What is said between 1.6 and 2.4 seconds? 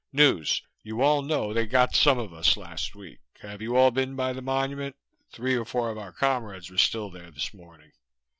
got some more of